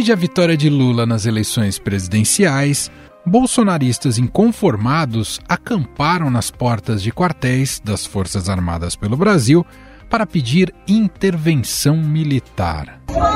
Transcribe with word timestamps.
Desde 0.00 0.14
a 0.14 0.16
vitória 0.16 0.56
de 0.56 0.70
Lula 0.70 1.04
nas 1.04 1.26
eleições 1.26 1.78
presidenciais, 1.78 2.90
bolsonaristas 3.26 4.16
inconformados 4.16 5.38
acamparam 5.46 6.30
nas 6.30 6.50
portas 6.50 7.02
de 7.02 7.12
quartéis 7.12 7.78
das 7.84 8.06
Forças 8.06 8.48
Armadas 8.48 8.96
pelo 8.96 9.14
Brasil 9.14 9.62
para 10.08 10.24
pedir 10.24 10.74
intervenção 10.88 11.98
militar. 11.98 13.02
Não 13.08 13.26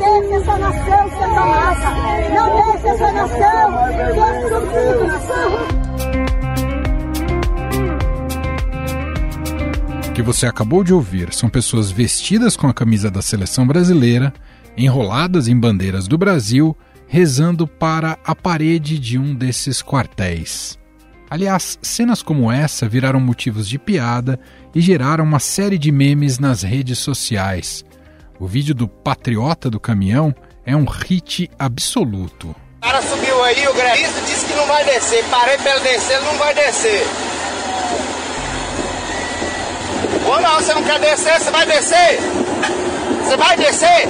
deixe 0.00 0.34
essa 0.34 0.58
nação 0.58 1.08
ser. 1.08 1.28
Não 2.34 2.56
deixe 2.72 2.88
essa 2.88 3.12
nação 3.12 3.76
ser. 5.78 5.85
Que 10.16 10.22
você 10.22 10.46
acabou 10.46 10.82
de 10.82 10.94
ouvir 10.94 11.34
são 11.34 11.46
pessoas 11.46 11.90
vestidas 11.90 12.56
com 12.56 12.66
a 12.66 12.72
camisa 12.72 13.10
da 13.10 13.20
seleção 13.20 13.66
brasileira, 13.66 14.32
enroladas 14.74 15.46
em 15.46 15.60
bandeiras 15.60 16.08
do 16.08 16.16
Brasil, 16.16 16.74
rezando 17.06 17.66
para 17.66 18.18
a 18.24 18.34
parede 18.34 18.98
de 18.98 19.18
um 19.18 19.34
desses 19.34 19.82
quartéis. 19.82 20.78
Aliás, 21.28 21.78
cenas 21.82 22.22
como 22.22 22.50
essa 22.50 22.88
viraram 22.88 23.20
motivos 23.20 23.68
de 23.68 23.78
piada 23.78 24.40
e 24.74 24.80
geraram 24.80 25.22
uma 25.22 25.38
série 25.38 25.76
de 25.76 25.92
memes 25.92 26.38
nas 26.38 26.62
redes 26.62 26.98
sociais. 26.98 27.84
O 28.40 28.46
vídeo 28.46 28.74
do 28.74 28.88
patriota 28.88 29.68
do 29.68 29.78
caminhão 29.78 30.34
é 30.64 30.74
um 30.74 30.86
hit 30.86 31.50
absoluto. 31.58 32.56
O 32.78 32.80
cara 32.80 33.02
subiu 33.02 33.44
aí, 33.44 33.68
o 33.68 33.74
grevista 33.74 34.22
disse 34.22 34.46
que 34.46 34.54
não 34.54 34.66
vai 34.66 34.82
descer. 34.82 35.22
Parei 35.26 35.58
para 35.58 35.76
ele 35.76 35.80
descer, 35.80 36.16
ele 36.16 36.24
não 36.24 36.38
vai 36.38 36.54
descer. 36.54 37.25
Ou 40.36 40.42
não, 40.42 40.56
você 40.56 40.74
não 40.74 40.82
quer 40.82 41.00
descer, 41.00 41.40
você 41.40 41.50
vai 41.50 41.66
descer? 41.66 42.18
Você 43.24 43.36
vai 43.38 43.56
descer? 43.56 44.08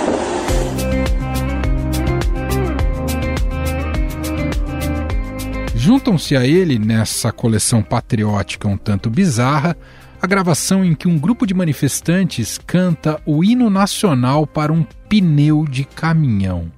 Juntam-se 5.77 6.37
a 6.37 6.45
ele, 6.45 6.81
nessa 6.81 7.31
coleção 7.31 7.81
patriótica 7.81 8.67
um 8.67 8.77
tanto 8.77 9.09
bizarra, 9.09 9.77
a 10.21 10.27
gravação 10.27 10.85
em 10.85 10.97
que 10.97 11.07
um 11.07 11.17
grupo 11.17 11.47
de 11.47 11.55
manifestantes 11.55 12.59
canta 12.59 13.21
o 13.25 13.45
hino 13.45 13.71
nacional 13.71 14.49
para 14.49 14.73
um 14.73 14.85
pneu 15.09 15.65
de 15.65 15.85
caminhão. 15.85 16.73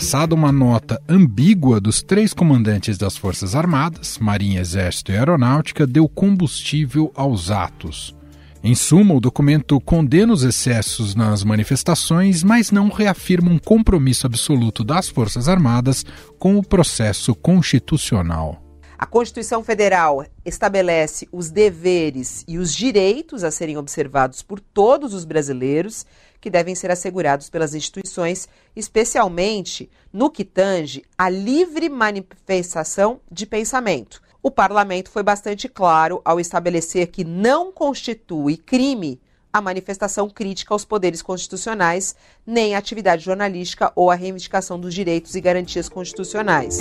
Passada, 0.00 0.34
uma 0.34 0.50
nota 0.50 0.98
ambígua 1.06 1.78
dos 1.78 2.00
três 2.00 2.32
comandantes 2.32 2.96
das 2.96 3.18
Forças 3.18 3.54
Armadas, 3.54 4.16
Marinha, 4.18 4.58
Exército 4.58 5.12
e 5.12 5.14
Aeronáutica, 5.14 5.86
deu 5.86 6.08
combustível 6.08 7.12
aos 7.14 7.50
atos. 7.50 8.16
Em 8.64 8.74
suma, 8.74 9.12
o 9.12 9.20
documento 9.20 9.78
condena 9.78 10.32
os 10.32 10.42
excessos 10.42 11.14
nas 11.14 11.44
manifestações, 11.44 12.42
mas 12.42 12.70
não 12.70 12.88
reafirma 12.88 13.50
um 13.50 13.58
compromisso 13.58 14.26
absoluto 14.26 14.82
das 14.82 15.10
Forças 15.10 15.48
Armadas 15.48 16.02
com 16.38 16.56
o 16.56 16.62
processo 16.62 17.34
constitucional. 17.34 18.69
A 19.00 19.06
Constituição 19.06 19.64
Federal 19.64 20.26
estabelece 20.44 21.26
os 21.32 21.48
deveres 21.48 22.44
e 22.46 22.58
os 22.58 22.74
direitos 22.74 23.42
a 23.42 23.50
serem 23.50 23.78
observados 23.78 24.42
por 24.42 24.60
todos 24.60 25.14
os 25.14 25.24
brasileiros, 25.24 26.04
que 26.38 26.50
devem 26.50 26.74
ser 26.74 26.90
assegurados 26.90 27.48
pelas 27.48 27.74
instituições, 27.74 28.46
especialmente 28.76 29.88
no 30.12 30.28
que 30.28 30.44
tange 30.44 31.02
à 31.16 31.30
livre 31.30 31.88
manifestação 31.88 33.22
de 33.32 33.46
pensamento. 33.46 34.20
O 34.42 34.50
parlamento 34.50 35.10
foi 35.10 35.22
bastante 35.22 35.66
claro 35.66 36.20
ao 36.22 36.38
estabelecer 36.38 37.06
que 37.06 37.24
não 37.24 37.72
constitui 37.72 38.58
crime 38.58 39.18
a 39.50 39.62
manifestação 39.62 40.28
crítica 40.28 40.74
aos 40.74 40.84
poderes 40.84 41.22
constitucionais, 41.22 42.14
nem 42.46 42.74
a 42.74 42.78
atividade 42.78 43.24
jornalística 43.24 43.90
ou 43.96 44.10
a 44.10 44.14
reivindicação 44.14 44.78
dos 44.78 44.92
direitos 44.92 45.34
e 45.34 45.40
garantias 45.40 45.88
constitucionais. 45.88 46.80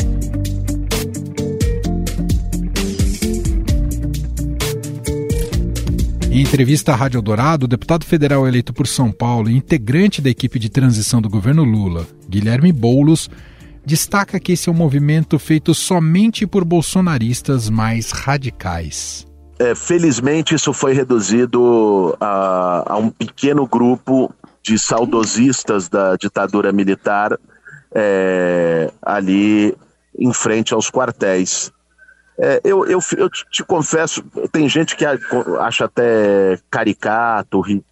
Em 6.31 6.41
entrevista 6.41 6.93
à 6.93 6.95
Rádio 6.95 7.23
Dourado, 7.23 7.65
o 7.65 7.67
deputado 7.67 8.05
federal 8.05 8.47
eleito 8.47 8.71
por 8.71 8.85
São 8.85 9.11
Paulo 9.11 9.49
e 9.49 9.57
integrante 9.57 10.21
da 10.21 10.29
equipe 10.29 10.59
de 10.59 10.69
transição 10.69 11.19
do 11.19 11.27
governo 11.27 11.63
Lula, 11.63 12.05
Guilherme 12.29 12.71
Boulos, 12.71 13.27
destaca 13.83 14.39
que 14.39 14.51
esse 14.51 14.69
é 14.69 14.71
um 14.71 14.75
movimento 14.75 15.39
feito 15.39 15.73
somente 15.73 16.45
por 16.45 16.63
bolsonaristas 16.63 17.67
mais 17.67 18.11
radicais. 18.11 19.25
É, 19.57 19.73
felizmente, 19.73 20.53
isso 20.53 20.71
foi 20.71 20.93
reduzido 20.93 22.15
a, 22.19 22.93
a, 22.93 22.97
um 22.97 23.09
pequeno 23.09 23.65
grupo 23.65 24.31
de 24.61 24.77
saudosistas 24.77 25.89
da 25.89 26.15
ditadura 26.15 26.71
militar 26.71 27.39
é, 27.91 28.91
ali 29.01 29.75
em 30.17 30.31
frente 30.31 30.75
aos 30.75 30.91
quartéis. 30.91 31.71
É, 32.41 32.61
eu, 32.63 32.85
eu, 32.85 32.99
eu, 33.17 33.29
te 33.29 33.63
confesso, 33.65 34.23
tem 34.49 34.69
gente 34.69 34.95
que 34.95 35.05
acha 35.59 35.85
até 35.85 36.57
caricato, 36.71 37.59
ri, 37.59 37.83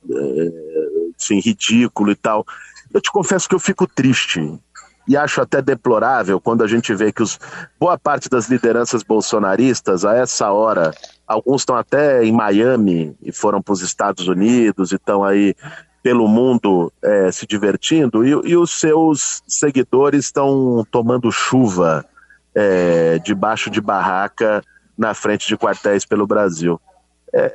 assim, 1.19 1.40
ridículo 1.41 2.12
e 2.12 2.16
tal. 2.16 2.46
Eu 2.94 3.02
te 3.02 3.12
confesso 3.12 3.47
que 3.50 3.53
eu 3.53 3.59
fico 3.59 3.85
triste 3.85 4.58
e 5.06 5.18
acho 5.18 5.41
até 5.41 5.62
deplorável 5.62 6.40
quando 6.40 6.63
a 6.63 6.68
gente 6.68 6.94
vê 6.94 7.12
que 7.12 7.22
os, 7.22 7.38
boa 7.78 7.97
parte 7.97 8.30
das 8.30 8.50
lideranças 8.50 9.03
bolsonaristas, 9.03 10.06
a 10.06 10.16
essa 10.16 10.50
hora, 10.52 10.94
alguns 11.28 11.62
estão 11.62 11.75
até 11.75 12.24
em 12.24 12.31
Miami 12.31 13.16
e 13.22 13.34
foram 13.34 13.62
para 13.62 13.74
os 13.74 13.81
Estados 13.81 14.29
Unidos 14.29 14.94
e 14.94 14.96
estão 14.96 15.25
aí 15.25 15.56
pelo 16.02 16.25
mundo 16.25 16.91
é, 17.02 17.29
se 17.34 17.46
divertindo, 17.46 18.25
e, 18.25 18.29
e 18.50 18.56
os 18.56 18.79
seus 18.79 19.44
seguidores 19.46 20.25
estão 20.25 20.85
tomando 20.90 21.29
chuva 21.34 22.06
é, 22.56 23.19
debaixo 23.19 23.69
de 23.69 23.81
barraca 23.81 24.63
na 24.97 25.13
frente 25.13 25.47
de 25.47 25.58
quartéis 25.58 26.06
pelo 26.06 26.25
Brasil. 26.25 26.80
É, 27.34 27.46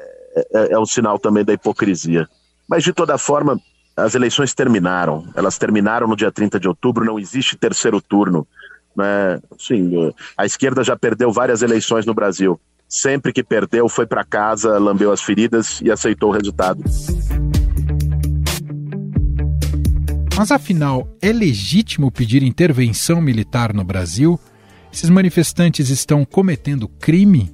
é, 0.54 0.72
é 0.72 0.78
um 0.78 0.86
sinal 0.86 1.18
também 1.18 1.44
da 1.44 1.52
hipocrisia. 1.52 2.28
Mas, 2.68 2.84
de 2.84 2.92
toda 2.92 3.18
forma, 3.18 3.60
as 3.96 4.14
eleições 4.14 4.54
terminaram. 4.54 5.26
Elas 5.34 5.58
terminaram 5.58 6.06
no 6.06 6.16
dia 6.16 6.30
30 6.30 6.58
de 6.58 6.68
outubro, 6.68 7.04
não 7.04 7.18
existe 7.18 7.56
terceiro 7.56 8.00
turno. 8.00 8.46
Né? 8.96 9.40
Sim, 9.58 10.12
a 10.36 10.46
esquerda 10.46 10.84
já 10.84 10.96
perdeu 10.96 11.32
várias 11.32 11.62
eleições 11.62 12.06
no 12.06 12.14
Brasil. 12.14 12.60
Sempre 12.88 13.32
que 13.32 13.42
perdeu, 13.42 13.88
foi 13.88 14.06
para 14.06 14.24
casa, 14.24 14.78
lambeu 14.78 15.10
as 15.10 15.22
feridas 15.22 15.80
e 15.80 15.90
aceitou 15.90 16.30
o 16.30 16.32
resultado. 16.32 16.82
Mas 20.36 20.50
afinal, 20.50 21.08
é 21.20 21.32
legítimo 21.32 22.10
pedir 22.10 22.42
intervenção 22.42 23.20
militar 23.20 23.72
no 23.72 23.84
Brasil? 23.84 24.38
Esses 24.92 25.08
manifestantes 25.08 25.88
estão 25.88 26.24
cometendo 26.24 26.86
crime? 26.86 27.50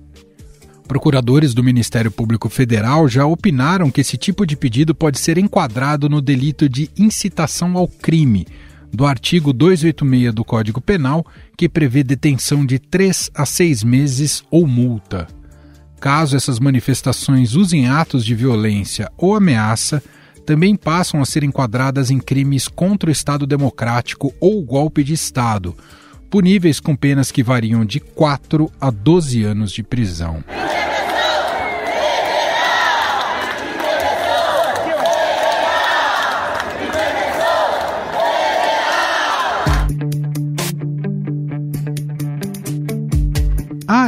Procuradores 0.89 1.55
do 1.55 1.63
Ministério 1.63 2.11
Público 2.11 2.49
Federal 2.49 3.09
já 3.09 3.27
opinaram 3.27 3.91
que 3.91 4.01
esse 4.01 4.17
tipo 4.17 4.45
de 4.45 4.57
pedido 4.57 4.95
pode 4.95 5.19
ser 5.21 5.39
enquadrado 5.39 6.09
no 6.09 6.21
delito 6.21 6.69
de 6.69 6.91
incitação 6.99 7.77
ao 7.77 7.87
crime, 7.87 8.47
do 8.93 9.07
artigo 9.07 9.53
286 9.53 10.35
do 10.35 10.45
Código 10.45 10.81
Penal, 10.81 11.25
que 11.57 11.69
prevê 11.69 12.03
detenção 12.03 12.67
de 12.67 12.79
três 12.79 13.31
a 13.35 13.47
seis 13.47 13.85
meses 13.85 14.43
ou 14.51 14.67
multa. 14.67 15.29
Caso 16.01 16.37
essas 16.37 16.59
manifestações 16.59 17.55
usem 17.55 17.87
atos 17.87 18.25
de 18.25 18.35
violência 18.35 19.13
ou 19.17 19.37
ameaça, 19.37 20.03
também 20.45 20.75
passam 20.75 21.21
a 21.21 21.27
ser 21.27 21.45
enquadradas 21.45 22.11
em 22.11 22.19
crimes 22.19 22.67
contra 22.67 23.11
o 23.11 23.13
Estado 23.13 23.47
Democrático 23.47 24.35
ou 24.41 24.65
golpe 24.65 25.05
de 25.05 25.13
Estado, 25.13 25.77
puníveis 26.31 26.81
com 26.81 26.95
penas 26.95 27.33
que 27.33 27.43
variam 27.43 27.85
de 27.85 28.01
4 28.01 28.71
a 28.81 28.91
12 28.91 29.45
anos 29.45 29.73
de 29.73 29.83
prisão. 29.83 30.43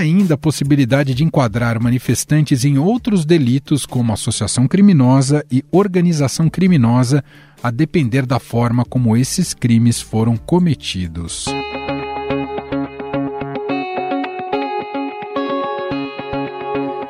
Ainda 0.00 0.34
a 0.34 0.38
possibilidade 0.38 1.14
de 1.14 1.22
enquadrar 1.22 1.80
manifestantes 1.80 2.64
em 2.64 2.78
outros 2.78 3.24
delitos, 3.24 3.84
como 3.84 4.12
associação 4.12 4.66
criminosa 4.66 5.44
e 5.50 5.62
organização 5.70 6.48
criminosa, 6.48 7.22
a 7.62 7.70
depender 7.70 8.24
da 8.24 8.40
forma 8.40 8.84
como 8.84 9.16
esses 9.16 9.52
crimes 9.52 10.00
foram 10.00 10.36
cometidos. 10.36 11.44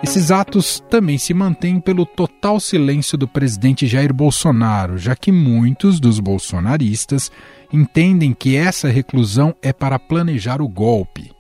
Esses 0.03 0.33
atos 0.33 0.83
também 0.91 1.19
se 1.19 1.33
mantêm 1.33 1.79
pelo 1.79 2.05
total 2.05 2.59
silêncio 2.59 3.17
do 3.17 3.29
presidente 3.29 3.87
Jair 3.87 4.13
Bolsonaro, 4.13 4.99
já 4.99 5.15
que 5.15 5.31
muitos 5.31 6.01
dos 6.01 6.19
bolsonaristas 6.19 7.31
entendem 7.73 8.35
que 8.35 8.57
essa 8.57 8.89
reclusão 8.89 9.55
é 9.63 9.73
para 9.73 10.01
planejar 10.01 10.61
o 10.61 10.69
golpe. 10.69 11.31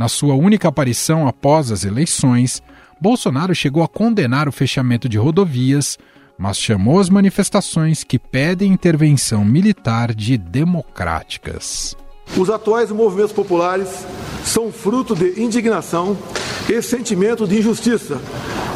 Na 0.00 0.08
sua 0.08 0.34
única 0.34 0.66
aparição 0.66 1.28
após 1.28 1.70
as 1.70 1.84
eleições, 1.84 2.62
Bolsonaro 2.98 3.54
chegou 3.54 3.82
a 3.82 3.86
condenar 3.86 4.48
o 4.48 4.52
fechamento 4.52 5.06
de 5.06 5.18
rodovias, 5.18 5.98
mas 6.38 6.56
chamou 6.56 6.98
as 6.98 7.10
manifestações 7.10 8.02
que 8.02 8.18
pedem 8.18 8.72
intervenção 8.72 9.44
militar 9.44 10.14
de 10.14 10.38
democráticas. 10.38 11.94
Os 12.34 12.48
atuais 12.48 12.90
movimentos 12.90 13.32
populares 13.32 14.06
são 14.42 14.72
fruto 14.72 15.14
de 15.14 15.38
indignação 15.38 16.16
e 16.66 16.80
sentimento 16.80 17.46
de 17.46 17.58
injustiça 17.58 18.18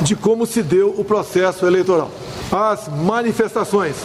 de 0.03 0.15
como 0.15 0.44
se 0.44 0.62
deu 0.62 0.91
o 0.91 1.03
processo 1.06 1.65
eleitoral. 1.65 2.11
As 2.53 2.87
manifestações 2.87 3.97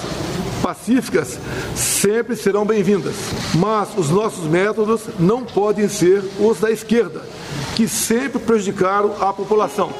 pacíficas 0.69 1.39
sempre 1.75 2.35
serão 2.35 2.63
bem-vindas, 2.63 3.15
mas 3.55 3.89
os 3.97 4.11
nossos 4.11 4.45
métodos 4.45 5.01
não 5.19 5.43
podem 5.43 5.89
ser 5.89 6.23
os 6.39 6.59
da 6.59 6.69
esquerda, 6.69 7.23
que 7.75 7.87
sempre 7.87 8.37
prejudicaram 8.37 9.15
a 9.19 9.33
população. 9.33 9.91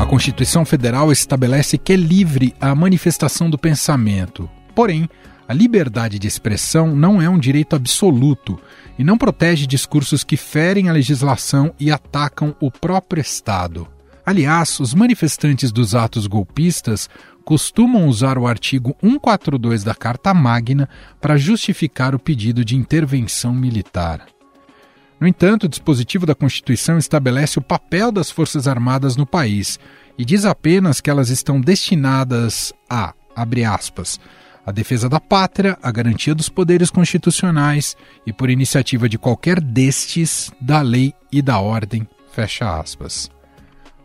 A 0.00 0.04
Constituição 0.04 0.64
Federal 0.64 1.12
estabelece 1.12 1.78
que 1.78 1.92
é 1.92 1.96
livre 1.96 2.56
a 2.60 2.74
manifestação 2.74 3.48
do 3.48 3.56
pensamento. 3.56 4.50
Porém, 4.74 5.08
a 5.46 5.54
liberdade 5.54 6.18
de 6.18 6.26
expressão 6.26 6.96
não 6.96 7.22
é 7.22 7.28
um 7.28 7.38
direito 7.38 7.76
absoluto 7.76 8.58
e 8.98 9.04
não 9.04 9.16
protege 9.16 9.64
discursos 9.64 10.24
que 10.24 10.36
ferem 10.36 10.88
a 10.88 10.92
legislação 10.92 11.72
e 11.78 11.88
atacam 11.92 12.52
o 12.58 12.68
próprio 12.68 13.20
Estado. 13.20 13.86
Aliás, 14.24 14.78
os 14.78 14.94
manifestantes 14.94 15.72
dos 15.72 15.94
atos 15.94 16.26
golpistas 16.26 17.10
costumam 17.44 18.06
usar 18.06 18.38
o 18.38 18.46
artigo 18.46 18.96
142 19.00 19.82
da 19.82 19.94
Carta 19.94 20.32
Magna 20.32 20.88
para 21.20 21.36
justificar 21.36 22.14
o 22.14 22.18
pedido 22.18 22.64
de 22.64 22.76
intervenção 22.76 23.52
militar. 23.52 24.26
No 25.20 25.26
entanto, 25.26 25.64
o 25.64 25.68
dispositivo 25.68 26.26
da 26.26 26.34
Constituição 26.34 26.98
estabelece 26.98 27.58
o 27.58 27.62
papel 27.62 28.12
das 28.12 28.30
Forças 28.30 28.66
Armadas 28.68 29.16
no 29.16 29.26
país 29.26 29.78
e 30.18 30.24
diz 30.24 30.44
apenas 30.44 31.00
que 31.00 31.10
elas 31.10 31.28
estão 31.28 31.60
destinadas 31.60 32.72
a, 32.88 33.14
abre 33.34 33.64
aspas, 33.64 34.20
a 34.64 34.70
defesa 34.70 35.08
da 35.08 35.18
pátria, 35.18 35.76
a 35.82 35.90
garantia 35.90 36.34
dos 36.34 36.48
poderes 36.48 36.90
constitucionais 36.90 37.96
e, 38.24 38.32
por 38.32 38.50
iniciativa 38.50 39.08
de 39.08 39.18
qualquer 39.18 39.60
destes, 39.60 40.52
da 40.60 40.80
lei 40.80 41.12
e 41.32 41.42
da 41.42 41.58
ordem, 41.58 42.06
fecha 42.32 42.78
aspas. 42.78 43.31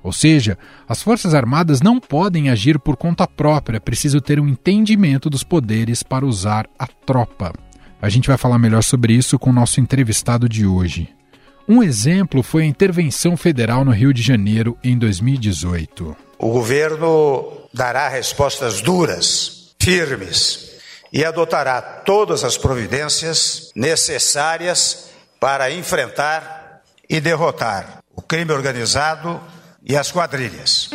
Ou 0.07 0.13
seja, 0.13 0.57
as 0.87 1.03
Forças 1.03 1.33
Armadas 1.33 1.81
não 1.81 1.99
podem 1.99 2.49
agir 2.49 2.79
por 2.79 2.95
conta 2.95 3.27
própria, 3.27 3.75
é 3.75 3.79
preciso 3.79 4.21
ter 4.21 4.39
um 4.39 4.47
entendimento 4.47 5.29
dos 5.29 5.43
poderes 5.43 6.01
para 6.01 6.25
usar 6.25 6.65
a 6.79 6.87
tropa. 6.87 7.51
A 8.01 8.07
gente 8.07 8.29
vai 8.29 8.37
falar 8.37 8.57
melhor 8.57 8.81
sobre 8.83 9.11
isso 9.11 9.37
com 9.37 9.49
o 9.49 9.53
nosso 9.53 9.81
entrevistado 9.81 10.47
de 10.47 10.65
hoje. 10.65 11.09
Um 11.67 11.83
exemplo 11.83 12.41
foi 12.41 12.63
a 12.63 12.65
intervenção 12.65 13.35
federal 13.35 13.83
no 13.83 13.91
Rio 13.91 14.13
de 14.13 14.21
Janeiro 14.21 14.77
em 14.81 14.97
2018. 14.97 16.15
O 16.39 16.51
governo 16.51 17.67
dará 17.73 18.07
respostas 18.07 18.79
duras, 18.79 19.75
firmes 19.77 20.71
e 21.11 21.25
adotará 21.25 21.81
todas 21.81 22.45
as 22.45 22.57
providências 22.57 23.71
necessárias 23.75 25.09
para 25.37 25.69
enfrentar 25.69 26.81
e 27.09 27.19
derrotar 27.19 27.97
o 28.15 28.21
crime 28.21 28.53
organizado 28.53 29.41
e 29.83 29.95
as 29.95 30.11
quadrilhas. 30.11 30.89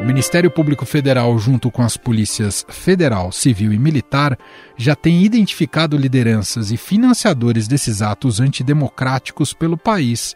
O 0.00 0.04
Ministério 0.04 0.50
Público 0.50 0.84
Federal, 0.84 1.38
junto 1.38 1.70
com 1.70 1.80
as 1.80 1.96
polícias 1.96 2.66
federal, 2.68 3.30
civil 3.30 3.72
e 3.72 3.78
militar, 3.78 4.36
já 4.76 4.96
tem 4.96 5.22
identificado 5.22 5.96
lideranças 5.96 6.72
e 6.72 6.76
financiadores 6.76 7.68
desses 7.68 8.02
atos 8.02 8.40
antidemocráticos 8.40 9.52
pelo 9.52 9.78
país. 9.78 10.34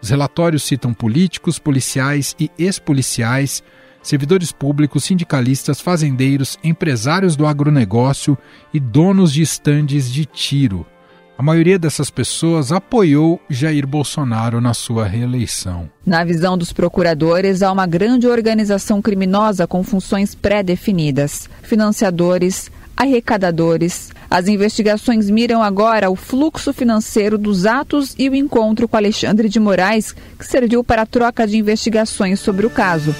Os 0.00 0.10
relatórios 0.10 0.62
citam 0.62 0.94
políticos, 0.94 1.58
policiais 1.58 2.36
e 2.38 2.48
ex-policiais, 2.56 3.64
servidores 4.00 4.52
públicos, 4.52 5.02
sindicalistas, 5.02 5.80
fazendeiros, 5.80 6.56
empresários 6.62 7.34
do 7.34 7.46
agronegócio 7.46 8.38
e 8.72 8.78
donos 8.78 9.32
de 9.32 9.42
estandes 9.42 10.08
de 10.08 10.24
tiro. 10.24 10.86
A 11.40 11.42
maioria 11.42 11.78
dessas 11.78 12.10
pessoas 12.10 12.70
apoiou 12.70 13.40
Jair 13.48 13.86
Bolsonaro 13.86 14.60
na 14.60 14.74
sua 14.74 15.06
reeleição. 15.06 15.88
Na 16.04 16.22
visão 16.22 16.58
dos 16.58 16.70
procuradores, 16.70 17.62
há 17.62 17.72
uma 17.72 17.86
grande 17.86 18.26
organização 18.26 19.00
criminosa 19.00 19.66
com 19.66 19.82
funções 19.82 20.34
pré-definidas: 20.34 21.48
financiadores, 21.62 22.70
arrecadadores. 22.94 24.10
As 24.30 24.48
investigações 24.48 25.30
miram 25.30 25.62
agora 25.62 26.10
o 26.10 26.14
fluxo 26.14 26.74
financeiro 26.74 27.38
dos 27.38 27.64
atos 27.64 28.14
e 28.18 28.28
o 28.28 28.34
encontro 28.34 28.86
com 28.86 28.98
Alexandre 28.98 29.48
de 29.48 29.58
Moraes, 29.58 30.14
que 30.38 30.46
serviu 30.46 30.84
para 30.84 31.02
a 31.02 31.06
troca 31.06 31.46
de 31.46 31.56
investigações 31.56 32.38
sobre 32.38 32.66
o 32.66 32.70
caso. 32.70 33.14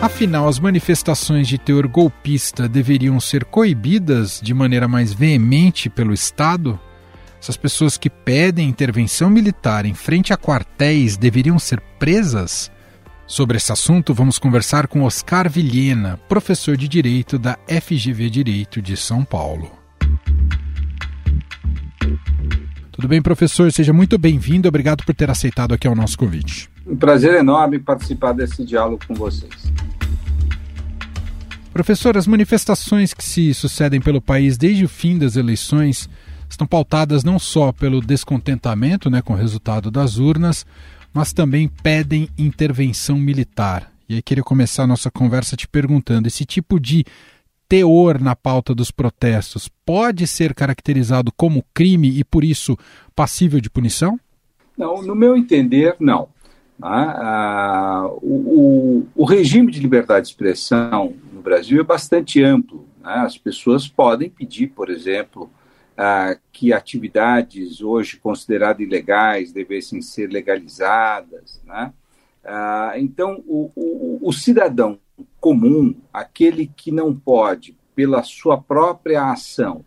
Afinal, 0.00 0.46
as 0.46 0.60
manifestações 0.60 1.48
de 1.48 1.58
teor 1.58 1.88
golpista 1.88 2.68
deveriam 2.68 3.18
ser 3.18 3.44
coibidas 3.44 4.40
de 4.40 4.54
maneira 4.54 4.86
mais 4.86 5.12
veemente 5.12 5.90
pelo 5.90 6.14
Estado? 6.14 6.78
Essas 7.42 7.56
pessoas 7.56 7.98
que 7.98 8.08
pedem 8.08 8.68
intervenção 8.68 9.28
militar 9.28 9.84
em 9.84 9.94
frente 9.94 10.32
a 10.32 10.36
quartéis 10.36 11.16
deveriam 11.16 11.58
ser 11.58 11.80
presas? 11.98 12.70
Sobre 13.26 13.56
esse 13.56 13.72
assunto, 13.72 14.14
vamos 14.14 14.38
conversar 14.38 14.86
com 14.86 15.02
Oscar 15.02 15.50
Vilhena, 15.50 16.16
professor 16.28 16.76
de 16.76 16.86
Direito 16.86 17.36
da 17.36 17.58
FGV 17.68 18.30
Direito 18.30 18.80
de 18.80 18.96
São 18.96 19.24
Paulo. 19.24 19.70
Tudo 22.92 23.08
bem, 23.08 23.20
professor? 23.20 23.70
Seja 23.72 23.92
muito 23.92 24.16
bem-vindo. 24.16 24.68
Obrigado 24.68 25.04
por 25.04 25.14
ter 25.14 25.28
aceitado 25.28 25.74
aqui 25.74 25.88
o 25.88 25.94
nosso 25.94 26.16
convite. 26.16 26.70
Um 26.88 26.96
prazer 26.96 27.34
enorme 27.34 27.78
participar 27.78 28.32
desse 28.32 28.64
diálogo 28.64 29.04
com 29.06 29.14
vocês. 29.14 29.70
Professor, 31.72 32.16
as 32.16 32.26
manifestações 32.26 33.12
que 33.12 33.22
se 33.22 33.52
sucedem 33.52 34.00
pelo 34.00 34.20
país 34.20 34.56
desde 34.56 34.84
o 34.84 34.88
fim 34.88 35.18
das 35.18 35.36
eleições 35.36 36.08
estão 36.48 36.66
pautadas 36.66 37.22
não 37.22 37.38
só 37.38 37.72
pelo 37.72 38.00
descontentamento 38.00 39.10
né, 39.10 39.20
com 39.20 39.34
o 39.34 39.36
resultado 39.36 39.90
das 39.90 40.16
urnas, 40.16 40.64
mas 41.12 41.32
também 41.32 41.68
pedem 41.68 42.28
intervenção 42.38 43.18
militar. 43.18 43.92
E 44.08 44.14
aí 44.14 44.22
queria 44.22 44.42
começar 44.42 44.84
a 44.84 44.86
nossa 44.86 45.10
conversa 45.10 45.56
te 45.56 45.68
perguntando: 45.68 46.26
esse 46.26 46.46
tipo 46.46 46.80
de 46.80 47.04
teor 47.68 48.18
na 48.18 48.34
pauta 48.34 48.74
dos 48.74 48.90
protestos 48.90 49.68
pode 49.84 50.26
ser 50.26 50.54
caracterizado 50.54 51.30
como 51.36 51.64
crime 51.74 52.18
e, 52.18 52.24
por 52.24 52.42
isso, 52.42 52.78
passível 53.14 53.60
de 53.60 53.68
punição? 53.68 54.18
Não, 54.76 55.02
no 55.02 55.14
meu 55.14 55.36
entender, 55.36 55.94
não. 56.00 56.28
Ah, 56.80 58.08
o, 58.22 59.02
o, 59.06 59.06
o, 59.16 59.24
regime 59.24 59.72
de 59.72 59.80
liberdade 59.80 60.26
de 60.26 60.32
expressão 60.32 61.14
no 61.32 61.40
Brasil 61.40 61.80
é 61.80 61.84
bastante 61.84 62.42
amplo. 62.42 62.86
Né? 63.00 63.12
As 63.14 63.36
pessoas 63.36 63.88
podem 63.88 64.30
pedir, 64.30 64.68
por 64.68 64.88
exemplo, 64.88 65.50
ah, 65.96 66.36
que 66.52 66.72
atividades 66.72 67.80
hoje 67.80 68.16
consideradas 68.16 68.80
ilegais 68.80 69.52
devessem 69.52 70.00
ser 70.00 70.30
legalizadas. 70.30 71.60
Né? 71.66 71.92
Ah, 72.44 72.92
então, 72.96 73.42
o, 73.46 74.20
o 74.22 74.32
cidadão 74.32 75.00
comum, 75.40 75.94
aquele 76.12 76.70
que 76.76 76.92
não 76.92 77.14
pode, 77.14 77.76
pela 77.94 78.22
sua 78.22 78.56
própria 78.56 79.32
ação, 79.32 79.84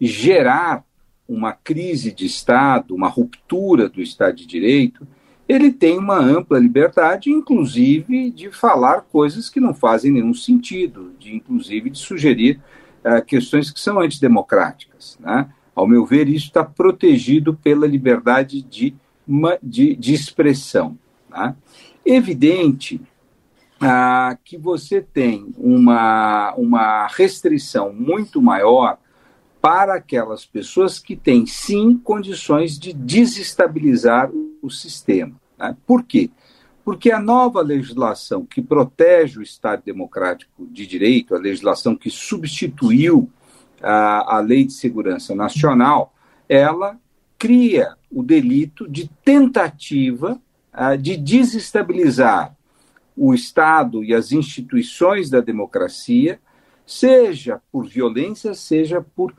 gerar 0.00 0.84
uma 1.28 1.52
crise 1.52 2.10
de 2.10 2.26
Estado, 2.26 2.94
uma 2.94 3.08
ruptura 3.08 3.88
do 3.88 4.02
Estado 4.02 4.36
de 4.36 4.46
Direito, 4.46 5.06
ele 5.48 5.72
tem 5.72 5.98
uma 5.98 6.18
ampla 6.18 6.58
liberdade, 6.58 7.30
inclusive 7.30 8.30
de 8.30 8.50
falar 8.50 9.02
coisas 9.02 9.48
que 9.50 9.60
não 9.60 9.74
fazem 9.74 10.12
nenhum 10.12 10.34
sentido, 10.34 11.12
de 11.18 11.34
inclusive 11.34 11.90
de 11.90 11.98
sugerir 11.98 12.60
uh, 13.04 13.24
questões 13.24 13.70
que 13.70 13.80
são 13.80 14.00
antidemocráticas. 14.00 15.18
Né? 15.20 15.48
Ao 15.74 15.86
meu 15.86 16.06
ver, 16.06 16.28
isso 16.28 16.46
está 16.46 16.64
protegido 16.64 17.54
pela 17.54 17.86
liberdade 17.86 18.62
de, 18.62 18.94
de, 19.62 19.96
de 19.96 20.14
expressão. 20.14 20.96
Né? 21.28 21.54
Evidente 22.04 23.00
uh, 23.82 24.38
que 24.44 24.56
você 24.56 25.00
tem 25.00 25.52
uma, 25.58 26.54
uma 26.56 27.06
restrição 27.08 27.92
muito 27.92 28.40
maior 28.40 28.98
para 29.62 29.94
aquelas 29.94 30.44
pessoas 30.44 30.98
que 30.98 31.14
têm, 31.14 31.46
sim, 31.46 31.96
condições 31.96 32.76
de 32.76 32.92
desestabilizar 32.92 34.28
o 34.60 34.68
sistema. 34.68 35.40
Né? 35.56 35.76
Por 35.86 36.02
quê? 36.02 36.28
Porque 36.84 37.12
a 37.12 37.20
nova 37.20 37.60
legislação 37.60 38.44
que 38.44 38.60
protege 38.60 39.38
o 39.38 39.42
Estado 39.42 39.84
Democrático 39.84 40.66
de 40.66 40.84
Direito, 40.84 41.32
a 41.32 41.38
legislação 41.38 41.94
que 41.94 42.10
substituiu 42.10 43.30
a, 43.80 44.38
a 44.38 44.40
Lei 44.40 44.64
de 44.64 44.72
Segurança 44.72 45.32
Nacional, 45.32 46.12
ela 46.48 46.98
cria 47.38 47.94
o 48.10 48.20
delito 48.20 48.88
de 48.88 49.08
tentativa 49.24 50.40
uh, 50.74 50.98
de 50.98 51.16
desestabilizar 51.16 52.56
o 53.16 53.32
Estado 53.32 54.02
e 54.02 54.12
as 54.12 54.32
instituições 54.32 55.30
da 55.30 55.40
democracia, 55.40 56.40
seja 56.84 57.60
por 57.70 57.86
violência, 57.86 58.54
seja 58.54 59.00
por 59.00 59.32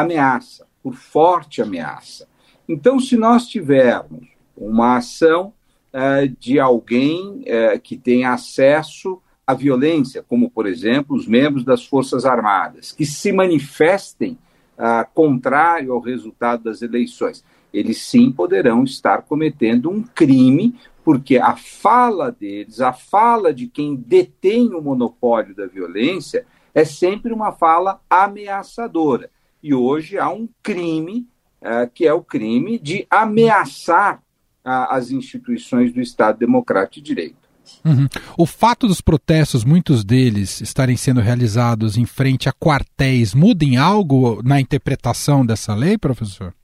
ameaça, 0.00 0.66
por 0.82 0.94
forte 0.94 1.62
ameaça. 1.62 2.28
Então, 2.68 2.98
se 3.00 3.16
nós 3.16 3.46
tivermos 3.46 4.26
uma 4.56 4.96
ação 4.96 5.52
uh, 5.92 6.28
de 6.38 6.58
alguém 6.60 7.42
uh, 7.42 7.80
que 7.82 7.96
tem 7.96 8.24
acesso 8.24 9.20
à 9.46 9.54
violência, 9.54 10.22
como, 10.22 10.50
por 10.50 10.66
exemplo, 10.66 11.16
os 11.16 11.26
membros 11.26 11.64
das 11.64 11.84
Forças 11.84 12.26
Armadas, 12.26 12.92
que 12.92 13.06
se 13.06 13.32
manifestem 13.32 14.38
uh, 14.76 15.08
contrário 15.14 15.92
ao 15.92 16.00
resultado 16.00 16.64
das 16.64 16.82
eleições, 16.82 17.44
eles 17.72 18.02
sim 18.02 18.30
poderão 18.30 18.84
estar 18.84 19.22
cometendo 19.22 19.90
um 19.90 20.02
crime, 20.02 20.74
porque 21.04 21.38
a 21.38 21.56
fala 21.56 22.30
deles, 22.30 22.80
a 22.80 22.92
fala 22.92 23.52
de 23.52 23.66
quem 23.66 23.94
detém 23.94 24.74
o 24.74 24.82
monopólio 24.82 25.54
da 25.54 25.66
violência, 25.66 26.46
é 26.74 26.84
sempre 26.84 27.32
uma 27.32 27.52
fala 27.52 28.00
ameaçadora. 28.10 29.30
E 29.62 29.74
hoje 29.74 30.18
há 30.18 30.30
um 30.30 30.48
crime, 30.62 31.26
uh, 31.60 31.90
que 31.92 32.06
é 32.06 32.12
o 32.12 32.22
crime 32.22 32.78
de 32.78 33.06
ameaçar 33.10 34.22
as 34.64 35.10
instituições 35.10 35.92
do 35.92 36.00
Estado 36.00 36.38
Democrático 36.38 36.96
de 36.96 37.02
Direito. 37.02 37.48
Uhum. 37.84 38.06
O 38.36 38.46
fato 38.46 38.86
dos 38.86 39.00
protestos, 39.00 39.64
muitos 39.64 40.04
deles, 40.04 40.60
estarem 40.60 40.96
sendo 40.96 41.20
realizados 41.20 41.96
em 41.96 42.04
frente 42.04 42.48
a 42.48 42.52
quartéis, 42.52 43.34
muda 43.34 43.64
em 43.64 43.76
algo 43.76 44.42
na 44.42 44.60
interpretação 44.60 45.44
dessa 45.44 45.74
lei, 45.74 45.96
professor? 45.96 46.54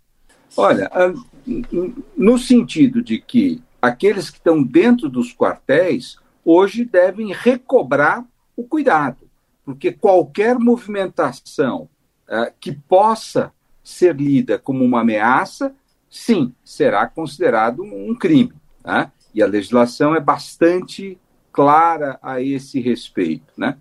Olha, 0.56 0.90
no 2.16 2.38
sentido 2.38 3.02
de 3.02 3.18
que 3.18 3.62
aqueles 3.80 4.30
que 4.30 4.38
estão 4.38 4.62
dentro 4.62 5.08
dos 5.08 5.34
quartéis 5.34 6.16
hoje 6.44 6.84
devem 6.84 7.32
recobrar 7.32 8.24
o 8.56 8.64
cuidado, 8.64 9.28
porque 9.64 9.92
qualquer 9.92 10.58
movimentação 10.58 11.88
uh, 12.28 12.52
que 12.60 12.72
possa 12.72 13.52
ser 13.82 14.16
lida 14.16 14.58
como 14.58 14.84
uma 14.84 15.00
ameaça, 15.00 15.74
sim, 16.08 16.54
será 16.64 17.06
considerado 17.06 17.82
um 17.82 18.14
crime. 18.14 18.52
Né? 18.84 19.10
E 19.34 19.42
a 19.42 19.46
legislação 19.46 20.14
é 20.14 20.20
bastante 20.20 21.18
clara 21.52 22.18
a 22.22 22.40
esse 22.40 22.80
respeito. 22.80 23.52
Né? 23.56 23.76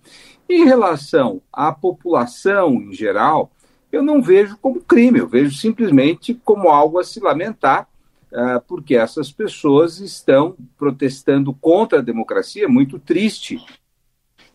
Em 0.50 0.65
relação 0.65 1.41
à 1.51 1.71
população 1.71 2.73
em 2.73 2.93
geral, 2.93 3.51
eu 3.91 4.03
não 4.03 4.21
vejo 4.21 4.57
como 4.57 4.81
crime, 4.81 5.19
eu 5.19 5.27
vejo 5.27 5.55
simplesmente 5.55 6.33
como 6.33 6.69
algo 6.69 7.00
a 7.00 7.03
se 7.03 7.19
lamentar, 7.19 7.88
uh, 8.31 8.59
porque 8.67 8.95
essas 8.95 9.31
pessoas 9.31 10.00
estão 10.00 10.55
protestando 10.77 11.53
contra 11.53 12.00
a 12.00 12.01
democracia. 12.01 12.65
É 12.65 12.67
muito 12.67 13.00
triste 13.00 13.63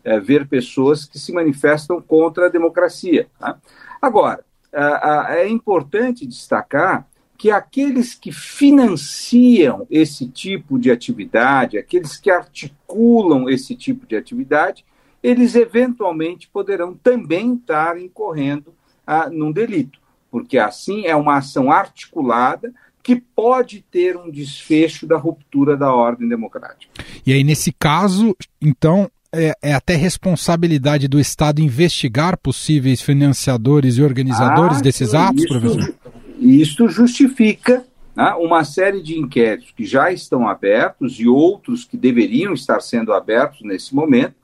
uh, 0.05 0.21
ver 0.21 0.47
pessoas 0.47 1.05
que 1.05 1.19
se 1.19 1.31
manifestam 1.31 2.01
contra 2.01 2.47
a 2.47 2.49
democracia. 2.49 3.27
Tá? 3.39 3.57
Agora, 4.01 4.43
uh, 4.73 5.31
é 5.31 5.47
importante 5.47 6.25
destacar 6.25 7.07
que 7.37 7.49
aqueles 7.49 8.13
que 8.13 8.33
financiam 8.33 9.87
esse 9.89 10.27
tipo 10.27 10.77
de 10.77 10.91
atividade, 10.91 11.77
aqueles 11.77 12.17
que 12.17 12.29
articulam 12.29 13.49
esse 13.49 13.75
tipo 13.75 14.05
de 14.05 14.17
atividade, 14.17 14.83
eles 15.23 15.55
eventualmente 15.55 16.49
poderão 16.49 16.93
também 16.93 17.55
estar 17.55 17.97
incorrendo 17.97 18.73
ah, 19.07 19.29
num 19.29 19.53
delito, 19.53 19.99
porque 20.29 20.57
assim 20.57 21.05
é 21.05 21.15
uma 21.15 21.37
ação 21.37 21.71
articulada 21.71 22.73
que 23.01 23.15
pode 23.15 23.81
ter 23.89 24.17
um 24.17 24.29
desfecho 24.29 25.07
da 25.07 25.17
ruptura 25.17 25.77
da 25.77 25.93
ordem 25.93 26.27
democrática. 26.27 26.91
E 27.25 27.31
aí, 27.31 27.43
nesse 27.43 27.71
caso, 27.71 28.35
então, 28.61 29.09
é, 29.33 29.53
é, 29.61 29.73
até 29.73 29.95
responsabilidade 29.95 31.07
do 31.07 31.19
Estado 31.19 31.61
investigar 31.61 32.37
possíveis 32.37 33.01
financiadores 33.01 33.97
e 33.97 34.03
organizadores 34.03 34.79
ah, 34.79 34.81
desses 34.81 35.13
atos, 35.13 35.43
isso, 35.43 35.59
professor? 35.59 35.95
Isto 36.39 36.87
justifica 36.87 37.85
né, 38.15 38.33
uma 38.39 38.63
série 38.63 39.01
de 39.03 39.17
inquéritos 39.17 39.71
que 39.71 39.85
já 39.85 40.11
estão 40.11 40.47
abertos 40.47 41.19
e 41.19 41.27
outros 41.27 41.85
que 41.85 41.97
deveriam 41.97 42.53
estar 42.53 42.81
sendo 42.81 43.13
abertos 43.13 43.61
nesse 43.61 43.93
momento, 43.93 44.35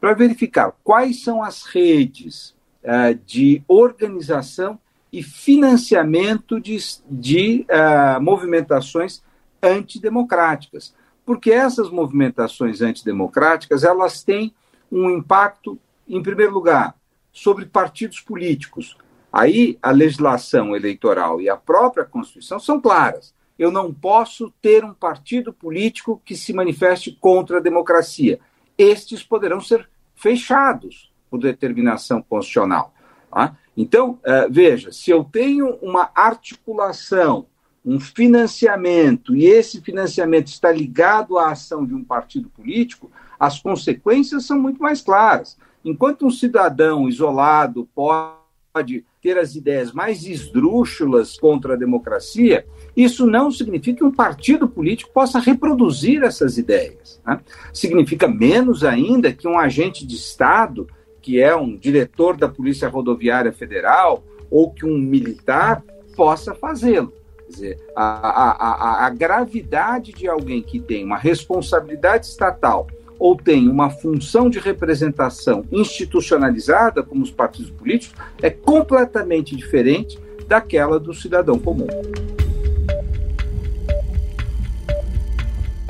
para 0.00 0.14
verificar 0.14 0.72
quais 0.82 1.22
são 1.22 1.42
as 1.42 1.64
redes 1.64 2.54
uh, 2.82 3.18
de 3.26 3.62
organização 3.68 4.78
e 5.12 5.22
financiamento 5.22 6.58
de, 6.58 6.78
de 7.10 7.66
uh, 7.68 8.20
movimentações 8.22 9.22
antidemocráticas. 9.62 10.94
Porque 11.30 11.52
essas 11.52 11.88
movimentações 11.88 12.82
antidemocráticas 12.82 13.84
elas 13.84 14.24
têm 14.24 14.52
um 14.90 15.08
impacto, 15.08 15.78
em 16.08 16.20
primeiro 16.20 16.52
lugar, 16.52 16.96
sobre 17.32 17.66
partidos 17.66 18.18
políticos, 18.18 18.96
Aí 19.32 19.78
a 19.80 19.92
legislação 19.92 20.74
eleitoral 20.74 21.40
e 21.40 21.48
a 21.48 21.56
própria 21.56 22.04
Constituição 22.04 22.58
são 22.58 22.80
claras. 22.80 23.32
Eu 23.56 23.70
não 23.70 23.94
posso 23.94 24.52
ter 24.60 24.84
um 24.84 24.92
partido 24.92 25.52
político 25.52 26.20
que 26.24 26.34
se 26.34 26.52
manifeste 26.52 27.16
contra 27.20 27.58
a 27.58 27.62
democracia. 27.62 28.40
Estes 28.76 29.22
poderão 29.22 29.60
ser 29.60 29.88
fechados 30.16 31.12
por 31.30 31.38
determinação 31.38 32.20
constitucional. 32.22 32.92
Tá? 33.30 33.56
Então, 33.76 34.18
uh, 34.24 34.50
veja, 34.50 34.90
se 34.90 35.12
eu 35.12 35.22
tenho 35.22 35.76
uma 35.80 36.10
articulação, 36.12 37.46
um 37.84 37.98
financiamento, 37.98 39.34
e 39.34 39.46
esse 39.46 39.80
financiamento 39.80 40.48
está 40.48 40.70
ligado 40.70 41.38
à 41.38 41.50
ação 41.50 41.86
de 41.86 41.94
um 41.94 42.04
partido 42.04 42.48
político, 42.50 43.10
as 43.38 43.58
consequências 43.58 44.44
são 44.44 44.60
muito 44.60 44.82
mais 44.82 45.00
claras. 45.00 45.56
Enquanto 45.84 46.26
um 46.26 46.30
cidadão 46.30 47.08
isolado 47.08 47.88
pode 47.94 49.04
ter 49.22 49.38
as 49.38 49.54
ideias 49.54 49.92
mais 49.92 50.24
esdrúxulas 50.24 51.38
contra 51.38 51.74
a 51.74 51.76
democracia, 51.76 52.66
isso 52.94 53.26
não 53.26 53.50
significa 53.50 53.98
que 53.98 54.04
um 54.04 54.12
partido 54.12 54.68
político 54.68 55.12
possa 55.12 55.38
reproduzir 55.38 56.22
essas 56.22 56.58
ideias. 56.58 57.20
Né? 57.26 57.40
Significa 57.72 58.28
menos 58.28 58.84
ainda 58.84 59.32
que 59.32 59.48
um 59.48 59.58
agente 59.58 60.06
de 60.06 60.16
Estado, 60.16 60.86
que 61.22 61.40
é 61.40 61.56
um 61.56 61.76
diretor 61.76 62.36
da 62.36 62.48
Polícia 62.48 62.88
Rodoviária 62.88 63.52
Federal, 63.52 64.22
ou 64.50 64.70
que 64.70 64.84
um 64.84 64.98
militar 64.98 65.82
possa 66.14 66.54
fazê-lo. 66.54 67.19
Quer 67.50 67.54
dizer, 67.54 67.78
a, 67.96 68.04
a, 68.04 68.50
a, 68.50 69.06
a 69.06 69.10
gravidade 69.10 70.12
de 70.12 70.28
alguém 70.28 70.62
que 70.62 70.78
tem 70.78 71.04
uma 71.04 71.18
responsabilidade 71.18 72.26
estatal 72.26 72.86
ou 73.18 73.36
tem 73.36 73.68
uma 73.68 73.90
função 73.90 74.48
de 74.48 74.60
representação 74.60 75.64
institucionalizada, 75.72 77.02
como 77.02 77.24
os 77.24 77.30
partidos 77.30 77.72
políticos, 77.72 78.16
é 78.40 78.50
completamente 78.50 79.56
diferente 79.56 80.16
daquela 80.46 81.00
do 81.00 81.12
cidadão 81.12 81.58
comum. 81.58 81.88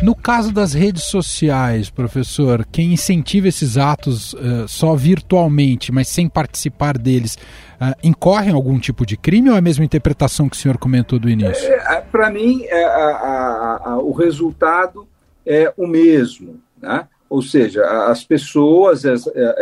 No 0.03 0.15
caso 0.15 0.51
das 0.51 0.73
redes 0.73 1.03
sociais, 1.05 1.91
professor, 1.91 2.67
quem 2.73 2.95
incentiva 2.95 3.49
esses 3.49 3.77
atos 3.77 4.33
uh, 4.33 4.67
só 4.67 4.97
virtualmente, 4.97 5.93
mas 5.93 6.09
sem 6.09 6.27
participar 6.27 6.97
deles, 6.97 7.37
uh, 7.81 7.97
incorre 8.03 8.51
em 8.51 8.55
algum 8.55 8.79
tipo 8.79 9.07
de 9.07 9.17
crime 9.17 9.49
ou 9.49 9.57
é 9.57 9.59
a 9.59 9.63
mesma 9.63 9.85
interpretação 9.85 10.49
que 10.49 10.57
o 10.57 10.59
senhor 10.59 10.79
comentou 10.79 11.19
do 11.19 11.29
início? 11.29 11.67
É, 11.67 11.97
é 11.97 12.01
Para 12.01 12.31
mim, 12.31 12.65
é, 12.65 12.85
a, 12.85 12.91
a, 12.91 13.91
a, 13.93 13.99
o 13.99 14.13
resultado 14.13 15.09
é 15.47 15.73
o 15.77 15.87
mesmo. 15.87 16.61
Né? 16.81 17.07
Ou 17.29 17.43
seja, 17.43 17.85
as 18.09 18.25
pessoas 18.25 19.05
é, 19.05 19.15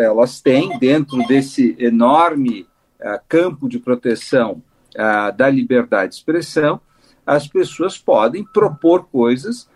elas 0.05 0.41
têm 0.41 0.79
dentro 0.79 1.19
desse 1.27 1.77
enorme 1.79 2.67
é, 2.99 3.21
campo 3.29 3.69
de 3.69 3.79
proteção 3.79 4.63
é, 4.95 5.33
da 5.33 5.51
liberdade 5.51 6.13
de 6.13 6.17
expressão, 6.17 6.81
as 7.27 7.47
pessoas 7.47 7.99
podem 7.99 8.43
propor 8.43 9.07
coisas 9.13 9.69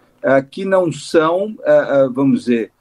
que 0.51 0.65
não 0.65 0.91
são, 0.91 1.55
vamos 2.15 2.45
dizer, 2.45 2.73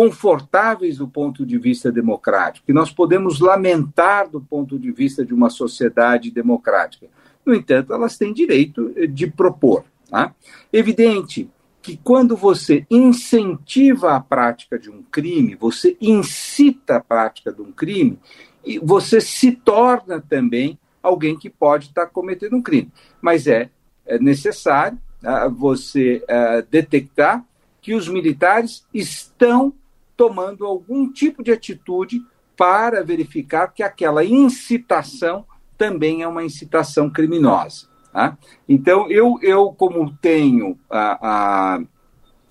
confortáveis 0.00 0.96
do 0.96 1.06
ponto 1.06 1.44
de 1.44 1.58
vista 1.58 1.92
democrático, 1.92 2.64
que 2.64 2.72
nós 2.72 2.90
podemos 2.90 3.38
lamentar 3.38 4.30
do 4.30 4.40
ponto 4.40 4.78
de 4.78 4.90
vista 4.90 5.22
de 5.26 5.34
uma 5.34 5.50
sociedade 5.50 6.30
democrática. 6.30 7.06
No 7.44 7.54
entanto, 7.54 7.92
elas 7.92 8.16
têm 8.16 8.32
direito 8.32 8.94
de 9.08 9.26
propor. 9.26 9.84
Tá? 10.08 10.34
Evidente 10.72 11.50
que 11.82 11.98
quando 11.98 12.34
você 12.34 12.86
incentiva 12.90 14.16
a 14.16 14.20
prática 14.20 14.78
de 14.78 14.88
um 14.90 15.02
crime, 15.02 15.54
você 15.54 15.98
incita 16.00 16.96
a 16.96 17.00
prática 17.00 17.52
de 17.52 17.60
um 17.60 17.70
crime, 17.70 18.18
e 18.64 18.78
você 18.78 19.20
se 19.20 19.52
torna 19.52 20.18
também 20.18 20.78
alguém 21.02 21.38
que 21.38 21.50
pode 21.50 21.88
estar 21.88 22.06
cometendo 22.06 22.56
um 22.56 22.62
crime. 22.62 22.90
Mas 23.20 23.46
é, 23.46 23.68
é 24.06 24.18
necessário 24.18 24.98
uh, 25.22 25.50
você 25.50 26.24
uh, 26.24 26.66
detectar 26.70 27.44
que 27.82 27.92
os 27.92 28.08
militares 28.08 28.86
estão 28.94 29.74
tomando 30.20 30.66
algum 30.66 31.10
tipo 31.10 31.42
de 31.42 31.50
atitude 31.50 32.22
para 32.54 33.02
verificar 33.02 33.68
que 33.68 33.82
aquela 33.82 34.22
incitação 34.22 35.46
também 35.78 36.20
é 36.20 36.28
uma 36.28 36.44
incitação 36.44 37.08
criminosa. 37.08 37.86
Tá? 38.12 38.36
Então, 38.68 39.10
eu, 39.10 39.38
eu, 39.40 39.72
como 39.72 40.12
tenho 40.20 40.78
a, 40.90 41.76
a, 41.76 41.82